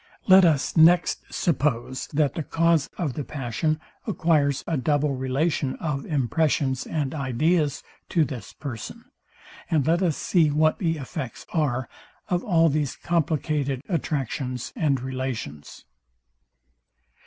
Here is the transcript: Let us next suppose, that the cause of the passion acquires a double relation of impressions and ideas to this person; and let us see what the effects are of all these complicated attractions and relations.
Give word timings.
Let 0.27 0.45
us 0.45 0.75
next 0.75 1.31
suppose, 1.31 2.07
that 2.07 2.33
the 2.33 2.41
cause 2.41 2.89
of 2.97 3.13
the 3.13 3.23
passion 3.23 3.79
acquires 4.07 4.63
a 4.65 4.75
double 4.75 5.13
relation 5.15 5.75
of 5.75 6.07
impressions 6.07 6.87
and 6.87 7.13
ideas 7.13 7.83
to 8.09 8.25
this 8.25 8.51
person; 8.51 9.05
and 9.69 9.85
let 9.85 10.01
us 10.01 10.17
see 10.17 10.49
what 10.49 10.79
the 10.79 10.97
effects 10.97 11.45
are 11.53 11.87
of 12.29 12.43
all 12.43 12.67
these 12.67 12.95
complicated 12.95 13.83
attractions 13.87 14.73
and 14.75 14.99
relations. 15.01 15.85